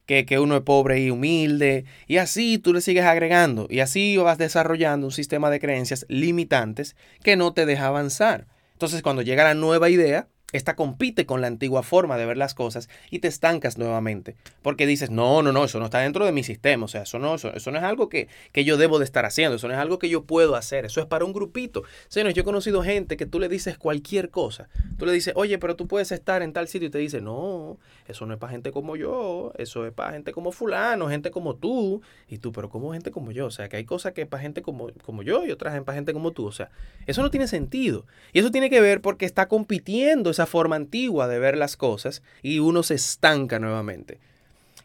Que, 0.07 0.27
que, 0.27 0.41
uno 0.41 0.57
es 0.57 0.63
pobre 0.63 1.01
y 1.01 1.11
humilde, 1.11 1.85
y 2.09 2.17
así 2.17 2.59
tú 2.59 2.73
le 2.73 2.81
sigues 2.81 3.05
agregando, 3.05 3.69
y 3.71 3.79
así 3.79 4.17
vas 4.17 4.39
desarrollando 4.39 5.07
un 5.07 5.13
sistema 5.13 5.51
de 5.51 5.61
creencias 5.61 6.05
limitantes 6.09 6.97
que 7.23 7.37
no 7.37 7.53
te 7.53 7.65
deja 7.65 7.87
avanzar. 7.87 8.47
Entonces, 8.81 9.03
cuando 9.03 9.21
llega 9.21 9.45
la 9.45 9.53
nueva 9.53 9.91
idea, 9.91 10.31
esta 10.53 10.77
compite 10.77 11.27
con 11.27 11.41
la 11.41 11.47
antigua 11.47 11.83
forma 11.83 12.17
de 12.17 12.27
ver 12.27 12.37
las 12.37 12.55
cosas 12.55 12.89
y 13.11 13.21
te 13.21 13.29
estancas 13.29 13.79
nuevamente. 13.79 14.37
Porque 14.63 14.87
dices, 14.87 15.11
no, 15.11 15.43
no, 15.43 15.53
no, 15.53 15.65
eso 15.65 15.79
no 15.79 15.87
está 15.87 15.99
dentro 16.01 16.25
de 16.25 16.33
mi 16.33 16.43
sistema. 16.43 16.85
O 16.85 16.89
sea, 16.89 17.03
eso 17.03 17.19
no, 17.19 17.35
eso, 17.35 17.71
no 17.71 17.79
es 17.79 17.85
algo 17.85 18.09
que, 18.09 18.29
que, 18.53 18.65
yo 18.65 18.77
debo 18.77 18.99
de 18.99 19.05
estar 19.05 19.25
haciendo. 19.25 19.57
Eso 19.57 19.69
no 19.69 19.75
es 19.75 19.81
algo 19.81 19.99
que 19.99 20.09
yo 20.09 20.25
puedo 20.25 20.57
hacer. 20.57 20.85
Eso 20.85 21.01
es 21.01 21.07
para 21.07 21.25
un 21.25 21.33
grupito. 21.33 21.83
Señores, 22.09 22.35
yo 22.35 22.43
he 22.43 22.45
conocido 22.45 22.83
gente 22.83 23.17
que 23.17 23.27
tú 23.27 23.39
le 23.39 23.49
dices 23.49 23.79
cualquier 23.79 24.31
cosa. 24.31 24.69
Tú 24.99 25.07
le 25.07 25.13
dices, 25.13 25.35
oye, 25.37 25.59
pero 25.59 25.77
tú 25.77 25.87
puedes 25.87 26.13
estar 26.13 26.43
en 26.43 26.53
tal 26.53 26.69
sitio 26.69 26.89
y 26.89 26.91
te 26.91 26.99
dice, 26.99 27.21
no, 27.21 27.79
eso 28.09 28.27
no 28.27 28.35
es 28.35 28.41
para 28.41 28.53
gente 28.53 28.73
como 28.73 28.97
yo. 28.97 29.53
Eso 29.57 29.87
es 29.87 29.93
para 29.93 30.13
gente 30.13 30.33
como 30.33 30.53
fulano, 30.53 31.09
gente 31.09 31.31
como 31.31 31.55
tú. 31.55 32.03
Y 32.29 32.39
tú, 32.39 32.53
pero 32.53 32.69
¿cómo 32.69 32.93
gente 32.93 33.11
como 33.11 33.31
yo? 33.31 33.47
O 33.47 33.51
sea, 33.51 33.69
que 33.69 33.77
hay 33.77 33.85
cosas 33.85 34.13
que 34.13 34.23
es 34.23 34.29
para 34.29 34.43
gente 34.43 34.63
como, 34.63 34.89
como 35.05 35.23
yo 35.23 35.47
y 35.47 35.51
otras 35.51 35.81
para 35.85 35.95
gente 35.95 36.13
como 36.13 36.33
tú. 36.33 36.47
O 36.47 36.53
sea, 36.53 36.71
eso 37.07 37.23
no 37.23 37.31
tiene 37.31 37.47
sentido. 37.47 38.07
Y 38.33 38.41
eso 38.41 38.51
tiene 38.51 38.71
que 38.71 38.81
ver 38.81 39.01
porque 39.01 39.27
está 39.27 39.49
compitiendo 39.49 40.31
forma 40.47 40.77
antigua 40.77 41.29
de 41.29 41.39
ver 41.39 41.57
las 41.57 41.77
cosas 41.77 42.23
y 42.43 42.59
uno 42.59 42.83
se 42.83 42.95
estanca 42.95 43.59
nuevamente. 43.59 44.19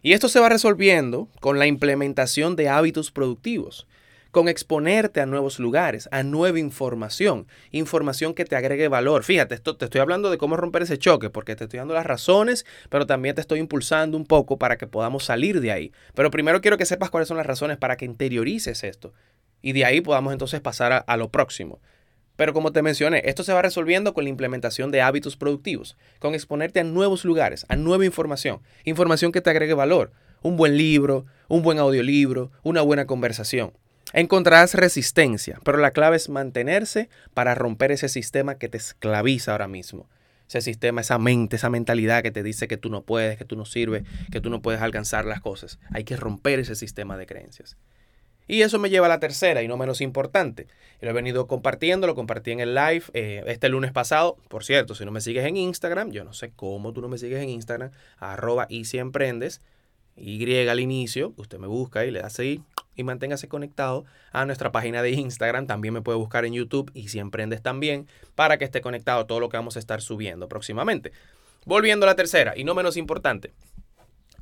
Y 0.01 0.13
esto 0.13 0.29
se 0.29 0.39
va 0.39 0.49
resolviendo 0.49 1.27
con 1.39 1.57
la 1.57 1.65
implementación 1.65 2.55
de 2.55 2.69
hábitos 2.69 3.11
productivos, 3.11 3.87
con 4.29 4.47
exponerte 4.47 5.21
a 5.21 5.25
nuevos 5.25 5.59
lugares, 5.59 6.07
a 6.11 6.21
nueva 6.21 6.59
información, 6.59 7.47
información 7.71 8.33
que 8.33 8.45
te 8.45 8.55
agregue 8.55 8.87
valor. 8.87 9.23
Fíjate, 9.23 9.55
esto, 9.55 9.77
te 9.77 9.85
estoy 9.85 10.01
hablando 10.01 10.29
de 10.29 10.37
cómo 10.37 10.57
romper 10.57 10.83
ese 10.83 10.99
choque, 10.99 11.29
porque 11.29 11.55
te 11.55 11.63
estoy 11.63 11.79
dando 11.79 11.93
las 11.93 12.05
razones, 12.05 12.65
pero 12.89 13.07
también 13.07 13.33
te 13.33 13.41
estoy 13.41 13.59
impulsando 13.59 14.15
un 14.15 14.25
poco 14.25 14.57
para 14.57 14.77
que 14.77 14.85
podamos 14.85 15.23
salir 15.23 15.59
de 15.59 15.71
ahí. 15.71 15.91
Pero 16.13 16.29
primero 16.29 16.61
quiero 16.61 16.77
que 16.77 16.85
sepas 16.85 17.09
cuáles 17.09 17.27
son 17.27 17.37
las 17.37 17.45
razones 17.45 17.77
para 17.77 17.97
que 17.97 18.05
interiorices 18.05 18.83
esto 18.83 19.13
y 19.65 19.73
de 19.73 19.85
ahí 19.85 20.01
podamos 20.01 20.31
entonces 20.31 20.61
pasar 20.61 21.03
a 21.07 21.17
lo 21.17 21.29
próximo. 21.29 21.79
Pero 22.35 22.53
como 22.53 22.71
te 22.71 22.81
mencioné, 22.81 23.21
esto 23.25 23.43
se 23.43 23.53
va 23.53 23.61
resolviendo 23.61 24.13
con 24.13 24.23
la 24.25 24.29
implementación 24.29 24.91
de 24.91 25.01
hábitos 25.01 25.37
productivos, 25.37 25.97
con 26.19 26.33
exponerte 26.33 26.79
a 26.79 26.83
nuevos 26.83 27.25
lugares, 27.25 27.65
a 27.69 27.75
nueva 27.75 28.05
información, 28.05 28.61
información 28.83 29.31
que 29.31 29.41
te 29.41 29.49
agregue 29.49 29.73
valor, 29.73 30.11
un 30.41 30.57
buen 30.57 30.77
libro, 30.77 31.25
un 31.47 31.61
buen 31.61 31.79
audiolibro, 31.79 32.51
una 32.63 32.81
buena 32.81 33.05
conversación. 33.05 33.73
Encontrarás 34.13 34.75
resistencia, 34.75 35.59
pero 35.63 35.77
la 35.77 35.91
clave 35.91 36.17
es 36.17 36.29
mantenerse 36.29 37.09
para 37.33 37.55
romper 37.55 37.91
ese 37.91 38.09
sistema 38.09 38.55
que 38.55 38.69
te 38.69 38.77
esclaviza 38.77 39.51
ahora 39.51 39.67
mismo. 39.67 40.07
Ese 40.47 40.61
sistema, 40.61 41.01
esa 41.01 41.17
mente, 41.17 41.55
esa 41.55 41.69
mentalidad 41.69 42.21
que 42.21 42.31
te 42.31 42.43
dice 42.43 42.67
que 42.67 42.77
tú 42.77 42.89
no 42.89 43.01
puedes, 43.01 43.37
que 43.37 43.45
tú 43.45 43.55
no 43.55 43.65
sirves, 43.65 44.03
que 44.31 44.41
tú 44.41 44.49
no 44.49 44.61
puedes 44.61 44.81
alcanzar 44.81 45.25
las 45.25 45.41
cosas. 45.41 45.79
Hay 45.91 46.03
que 46.03 46.15
romper 46.17 46.59
ese 46.59 46.75
sistema 46.75 47.17
de 47.17 47.25
creencias. 47.25 47.77
Y 48.47 48.61
eso 48.61 48.79
me 48.79 48.89
lleva 48.89 49.07
a 49.07 49.09
la 49.09 49.19
tercera 49.19 49.63
y 49.63 49.67
no 49.67 49.77
menos 49.77 50.01
importante. 50.01 50.67
Lo 51.01 51.09
he 51.09 51.13
venido 51.13 51.47
compartiendo, 51.47 52.07
lo 52.07 52.15
compartí 52.15 52.51
en 52.51 52.59
el 52.59 52.75
live 52.75 53.03
eh, 53.13 53.43
este 53.47 53.69
lunes 53.69 53.91
pasado. 53.91 54.37
Por 54.47 54.63
cierto, 54.63 54.95
si 54.95 55.05
no 55.05 55.11
me 55.11 55.21
sigues 55.21 55.45
en 55.45 55.57
Instagram, 55.57 56.11
yo 56.11 56.23
no 56.23 56.33
sé 56.33 56.51
cómo 56.55 56.93
tú 56.93 57.01
no 57.01 57.07
me 57.07 57.17
sigues 57.17 57.41
en 57.41 57.49
Instagram, 57.49 57.91
arroba 58.17 58.67
y 58.69 58.85
si 58.85 58.97
emprendes, 58.97 59.61
Y 60.15 60.67
al 60.67 60.79
inicio, 60.79 61.33
usted 61.37 61.57
me 61.57 61.67
busca 61.67 62.05
y 62.05 62.11
le 62.11 62.21
da 62.21 62.29
seguir 62.29 62.61
y 62.95 63.03
manténgase 63.03 63.47
conectado 63.47 64.05
a 64.31 64.45
nuestra 64.45 64.71
página 64.71 65.01
de 65.01 65.11
Instagram. 65.11 65.67
También 65.67 65.93
me 65.93 66.01
puede 66.01 66.17
buscar 66.17 66.45
en 66.45 66.53
YouTube 66.53 66.91
y 66.93 67.09
si 67.09 67.19
emprendes 67.19 67.61
también 67.61 68.07
para 68.35 68.57
que 68.57 68.65
esté 68.65 68.81
conectado 68.81 69.21
a 69.21 69.27
todo 69.27 69.39
lo 69.39 69.49
que 69.49 69.57
vamos 69.57 69.75
a 69.75 69.79
estar 69.79 70.01
subiendo 70.01 70.47
próximamente. 70.47 71.11
Volviendo 71.65 72.05
a 72.05 72.09
la 72.09 72.15
tercera 72.15 72.53
y 72.55 72.63
no 72.63 72.75
menos 72.75 72.95
importante, 72.95 73.51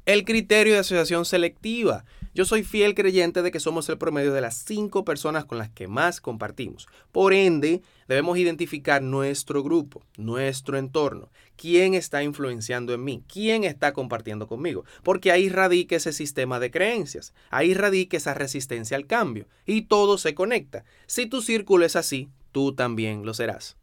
el 0.06 0.26
criterio 0.26 0.74
de 0.74 0.80
asociación 0.80 1.26
selectiva. 1.26 2.06
Yo 2.36 2.46
soy 2.46 2.64
fiel 2.64 2.96
creyente 2.96 3.42
de 3.42 3.52
que 3.52 3.60
somos 3.60 3.88
el 3.90 4.00
promedio 4.00 4.34
de 4.34 4.42
las 4.42 4.56
cinco 4.56 5.06
personas 5.06 5.46
con 5.46 5.60
las 5.60 5.70
que 5.70 5.88
más 5.88 6.20
compartimos. 6.20 6.88
Por 7.12 7.32
ende, 7.32 7.84
debemos 8.08 8.38
identificar 8.38 9.04
nuestro 9.04 9.64
grupo, 9.64 10.02
nuestro 10.18 10.78
entorno, 10.78 11.30
quién 11.56 11.94
está 11.94 12.24
influenciando 12.24 12.94
en 12.94 13.04
mí, 13.04 13.24
quién 13.32 13.64
está 13.64 13.94
compartiendo 13.94 14.48
conmigo, 14.48 14.84
porque 15.04 15.32
ahí 15.32 15.48
radica 15.48 15.96
ese 15.96 16.12
sistema 16.12 16.60
de 16.60 16.72
creencias, 16.72 17.34
ahí 17.52 17.76
radica 17.76 18.18
esa 18.18 18.34
resistencia 18.34 18.98
al 18.98 19.06
cambio 19.06 19.48
y 19.66 19.84
todo 19.84 20.18
se 20.18 20.34
conecta. 20.34 20.86
Si 21.06 21.28
tu 21.28 21.42
círculo 21.42 21.86
es 21.86 21.96
así, 21.96 22.30
tú 22.52 22.74
también 22.74 23.26
lo 23.26 23.36
serás. 23.36 23.78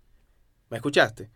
¿Me 0.70 0.78
escuchaste? 0.78 1.30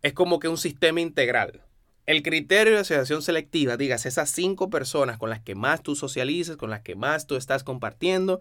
Es 0.00 0.12
como 0.12 0.38
que 0.38 0.48
un 0.48 0.58
sistema 0.58 1.00
integral. 1.00 1.64
El 2.10 2.24
criterio 2.24 2.74
de 2.74 2.80
asociación 2.80 3.22
selectiva, 3.22 3.76
digas, 3.76 4.04
esas 4.04 4.28
cinco 4.30 4.68
personas 4.68 5.16
con 5.16 5.30
las 5.30 5.38
que 5.38 5.54
más 5.54 5.80
tú 5.80 5.94
socialices, 5.94 6.56
con 6.56 6.68
las 6.68 6.80
que 6.80 6.96
más 6.96 7.28
tú 7.28 7.36
estás 7.36 7.62
compartiendo, 7.62 8.40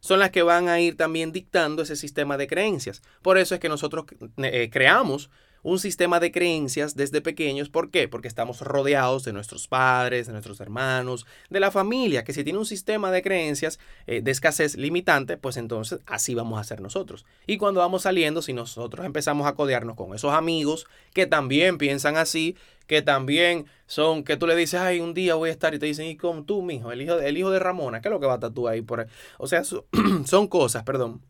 son 0.00 0.20
las 0.20 0.30
que 0.30 0.42
van 0.42 0.70
a 0.70 0.80
ir 0.80 0.96
también 0.96 1.30
dictando 1.30 1.82
ese 1.82 1.96
sistema 1.96 2.38
de 2.38 2.46
creencias. 2.46 3.02
Por 3.20 3.36
eso 3.36 3.54
es 3.54 3.60
que 3.60 3.68
nosotros 3.68 4.06
eh, 4.38 4.70
creamos 4.72 5.28
un 5.64 5.80
sistema 5.80 6.20
de 6.20 6.30
creencias 6.30 6.94
desde 6.94 7.20
pequeños. 7.20 7.68
¿Por 7.68 7.90
qué? 7.90 8.06
Porque 8.06 8.28
estamos 8.28 8.60
rodeados 8.60 9.24
de 9.24 9.32
nuestros 9.32 9.66
padres, 9.66 10.28
de 10.28 10.32
nuestros 10.32 10.60
hermanos, 10.60 11.26
de 11.50 11.58
la 11.58 11.72
familia, 11.72 12.22
que 12.22 12.32
si 12.32 12.44
tiene 12.44 12.60
un 12.60 12.66
sistema 12.66 13.10
de 13.10 13.22
creencias 13.22 13.80
eh, 14.06 14.20
de 14.20 14.30
escasez 14.30 14.76
limitante, 14.76 15.36
pues 15.36 15.56
entonces 15.56 16.00
así 16.06 16.34
vamos 16.34 16.60
a 16.60 16.64
ser 16.64 16.80
nosotros. 16.80 17.24
Y 17.46 17.56
cuando 17.56 17.80
vamos 17.80 18.02
saliendo, 18.02 18.42
si 18.42 18.52
nosotros 18.52 19.04
empezamos 19.04 19.46
a 19.46 19.54
codearnos 19.54 19.96
con 19.96 20.14
esos 20.14 20.32
amigos 20.32 20.86
que 21.12 21.26
también 21.26 21.78
piensan 21.78 22.16
así, 22.16 22.56
que 22.86 23.00
también 23.00 23.64
son, 23.86 24.24
que 24.24 24.36
tú 24.36 24.46
le 24.46 24.54
dices, 24.54 24.80
ay, 24.80 25.00
un 25.00 25.14
día 25.14 25.34
voy 25.34 25.48
a 25.48 25.52
estar 25.52 25.74
y 25.74 25.78
te 25.78 25.86
dicen, 25.86 26.06
y 26.06 26.16
con 26.16 26.44
tú, 26.44 26.62
mijo, 26.62 26.92
el 26.92 27.00
hijo, 27.00 27.18
el 27.18 27.38
hijo 27.38 27.50
de 27.50 27.58
Ramona, 27.58 28.02
¿qué 28.02 28.08
es 28.08 28.12
lo 28.12 28.20
que 28.20 28.26
va 28.26 28.32
a 28.32 28.36
estar 28.36 28.52
tú 28.52 28.68
ahí 28.68 28.82
por 28.82 29.00
ahí? 29.00 29.06
O 29.38 29.46
sea, 29.46 29.62
son 30.26 30.48
cosas, 30.48 30.82
perdón, 30.82 31.22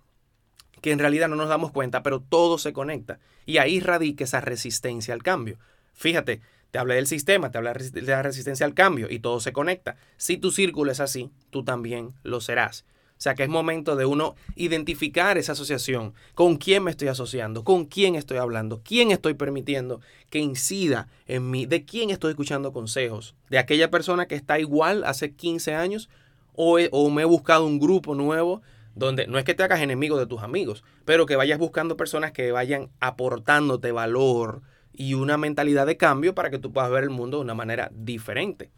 que 0.85 0.93
en 0.93 0.99
realidad 0.99 1.31
no 1.31 1.37
nos 1.37 1.49
damos 1.49 1.73
cuenta, 1.73 2.03
pero 2.03 2.21
todo 2.21 2.59
se 2.59 2.75
conecta. 2.75 3.19
Y 3.47 3.57
ahí 3.57 3.81
radica 3.81 4.25
esa 4.25 4.43
resistencia 4.43 5.15
al 5.15 5.23
cambio. 5.23 5.57
Fíjate, 5.95 6.43
te 6.71 6.79
hablé 6.79 6.97
del 6.97 7.07
sistema, 7.07 7.51
te 7.51 7.57
hablé 7.57 7.73
de 7.73 8.03
la 8.03 8.23
resistencia 8.23 8.67
al 8.67 8.75
cambio 8.75 9.07
y 9.11 9.19
todo 9.21 9.41
se 9.41 9.55
conecta. 9.55 9.97
Si 10.19 10.37
tu 10.37 10.51
círculo 10.51 10.93
es 10.93 11.01
así, 11.01 11.31
tú 11.49 11.65
también 11.65 12.13
lo 12.23 12.43
serás. 12.43 12.85
O 13.13 13.23
sea 13.25 13.35
que 13.35 13.45
es 13.45 13.49
momento 13.49 13.97
de 13.97 14.05
uno 14.05 14.35
identificar 14.57 15.39
esa 15.39 15.53
asociación, 15.53 16.13
con 16.35 16.57
quién 16.57 16.85
me 16.85 16.91
estoy 16.91 17.09
asociando, 17.09 17.65
con 17.65 17.87
quién 17.87 18.15
estoy 18.15 18.37
hablando, 18.37 18.83
quién 18.85 19.11
estoy 19.11 19.33
permitiendo 19.33 20.03
que 20.29 20.41
incida 20.41 21.09
en 21.27 21.51
mí, 21.51 21.65
de 21.65 21.87
quién 21.87 22.11
estoy 22.11 22.33
escuchando 22.33 22.75
consejos, 22.75 23.35
de 23.49 23.57
aquella 23.57 23.91
persona 23.91 24.27
que 24.27 24.35
está 24.35 24.59
igual 24.59 25.03
hace 25.05 25.33
15 25.33 25.75
años 25.75 26.11
o, 26.53 26.77
o 26.91 27.09
me 27.09 27.23
he 27.23 27.25
buscado 27.25 27.65
un 27.65 27.79
grupo 27.79 28.15
nuevo 28.15 28.61
donde 28.95 29.27
no 29.27 29.39
es 29.39 29.45
que 29.45 29.55
te 29.55 29.63
hagas 29.63 29.81
enemigo 29.81 30.19
de 30.19 30.27
tus 30.27 30.43
amigos, 30.43 30.85
pero 31.05 31.27
que 31.27 31.37
vayas 31.37 31.59
buscando 31.59 31.97
personas 31.97 32.33
que 32.33 32.53
vayan 32.53 32.91
aportándote 33.01 33.93
valor 33.93 34.63
y 34.93 35.15
una 35.15 35.37
mentalidad 35.37 35.87
de 35.87 35.97
cambio 35.97 36.35
para 36.35 36.51
que 36.51 36.59
tú 36.59 36.73
puedas 36.73 36.91
ver 36.91 37.05
el 37.05 37.11
mundo 37.11 37.39
de 37.39 37.45
una 37.45 37.55
manera 37.55 37.91
diferente. 37.93 38.71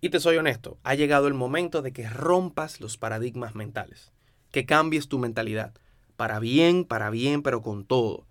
Y 0.00 0.10
te 0.10 0.20
soy 0.20 0.36
honesto, 0.36 0.76
ha 0.82 0.94
llegado 0.94 1.28
el 1.28 1.34
momento 1.34 1.80
de 1.80 1.92
que 1.92 2.08
rompas 2.08 2.80
los 2.80 2.98
paradigmas 2.98 3.54
mentales, 3.54 4.12
que 4.50 4.66
cambies 4.66 5.08
tu 5.08 5.18
mentalidad, 5.18 5.72
para 6.16 6.38
bien, 6.40 6.84
para 6.84 7.08
bien, 7.10 7.42
pero 7.42 7.62
con 7.62 7.86
todo. 7.86 8.26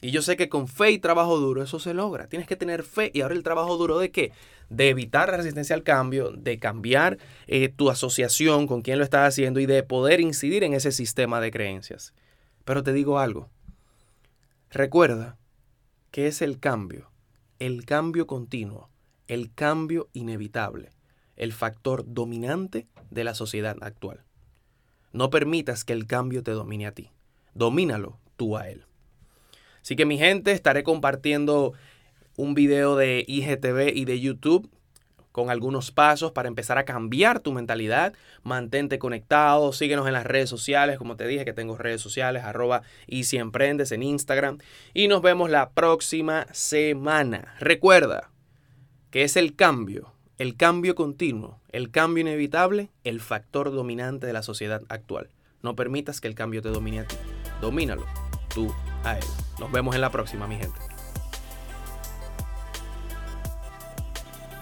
Y 0.00 0.10
yo 0.12 0.22
sé 0.22 0.36
que 0.36 0.48
con 0.48 0.68
fe 0.68 0.92
y 0.92 0.98
trabajo 0.98 1.38
duro 1.38 1.62
eso 1.62 1.80
se 1.80 1.92
logra. 1.94 2.28
Tienes 2.28 2.46
que 2.46 2.56
tener 2.56 2.84
fe. 2.84 3.10
Y 3.12 3.22
ahora 3.22 3.34
el 3.34 3.42
trabajo 3.42 3.76
duro 3.76 3.98
de 3.98 4.12
qué? 4.12 4.32
De 4.68 4.90
evitar 4.90 5.30
la 5.30 5.38
resistencia 5.38 5.74
al 5.74 5.82
cambio, 5.82 6.30
de 6.30 6.58
cambiar 6.58 7.18
eh, 7.46 7.68
tu 7.68 7.90
asociación 7.90 8.66
con 8.66 8.82
quien 8.82 8.98
lo 8.98 9.04
estás 9.04 9.28
haciendo 9.28 9.60
y 9.60 9.66
de 9.66 9.82
poder 9.82 10.20
incidir 10.20 10.64
en 10.64 10.74
ese 10.74 10.92
sistema 10.92 11.40
de 11.40 11.50
creencias. 11.50 12.12
Pero 12.64 12.82
te 12.82 12.92
digo 12.92 13.18
algo. 13.18 13.48
Recuerda 14.70 15.38
que 16.10 16.26
es 16.26 16.42
el 16.42 16.58
cambio, 16.58 17.10
el 17.58 17.86
cambio 17.86 18.26
continuo, 18.26 18.90
el 19.26 19.52
cambio 19.54 20.08
inevitable, 20.12 20.90
el 21.36 21.52
factor 21.52 22.04
dominante 22.06 22.86
de 23.10 23.24
la 23.24 23.34
sociedad 23.34 23.76
actual. 23.80 24.24
No 25.12 25.30
permitas 25.30 25.84
que 25.84 25.94
el 25.94 26.06
cambio 26.06 26.42
te 26.42 26.50
domine 26.50 26.86
a 26.86 26.92
ti. 26.92 27.10
Domínalo 27.54 28.18
tú 28.36 28.56
a 28.56 28.68
él. 28.68 28.84
Así 29.80 29.96
que 29.96 30.04
mi 30.04 30.18
gente, 30.18 30.52
estaré 30.52 30.82
compartiendo 30.82 31.72
un 32.38 32.54
video 32.54 32.96
de 32.96 33.24
IGTV 33.26 33.92
y 33.94 34.04
de 34.04 34.20
YouTube 34.20 34.70
con 35.32 35.50
algunos 35.50 35.90
pasos 35.90 36.32
para 36.32 36.48
empezar 36.48 36.78
a 36.78 36.84
cambiar 36.84 37.40
tu 37.40 37.52
mentalidad. 37.52 38.14
Mantente 38.42 38.98
conectado, 38.98 39.72
síguenos 39.72 40.06
en 40.06 40.12
las 40.12 40.24
redes 40.24 40.48
sociales, 40.48 40.98
como 40.98 41.16
te 41.16 41.26
dije 41.26 41.44
que 41.44 41.52
tengo 41.52 41.76
redes 41.76 42.00
sociales, 42.00 42.44
arroba 42.44 42.82
y 43.06 43.24
si 43.24 43.36
emprendes 43.38 43.92
en 43.92 44.02
Instagram. 44.02 44.58
Y 44.94 45.08
nos 45.08 45.20
vemos 45.20 45.50
la 45.50 45.70
próxima 45.70 46.46
semana. 46.52 47.54
Recuerda 47.58 48.30
que 49.10 49.24
es 49.24 49.36
el 49.36 49.54
cambio, 49.56 50.12
el 50.38 50.56
cambio 50.56 50.94
continuo, 50.94 51.60
el 51.70 51.90
cambio 51.90 52.22
inevitable, 52.22 52.90
el 53.02 53.20
factor 53.20 53.72
dominante 53.72 54.28
de 54.28 54.32
la 54.32 54.42
sociedad 54.42 54.82
actual. 54.88 55.30
No 55.60 55.74
permitas 55.74 56.20
que 56.20 56.28
el 56.28 56.36
cambio 56.36 56.62
te 56.62 56.68
domine 56.68 57.00
a 57.00 57.04
ti. 57.04 57.16
Domínalo 57.60 58.06
tú 58.54 58.72
a 59.02 59.18
él. 59.18 59.24
Nos 59.58 59.72
vemos 59.72 59.96
en 59.96 60.02
la 60.02 60.10
próxima, 60.10 60.46
mi 60.46 60.56
gente. 60.56 60.87